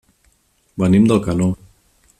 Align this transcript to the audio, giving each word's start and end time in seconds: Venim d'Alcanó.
Venim 0.83 1.05
d'Alcanó. 1.11 1.53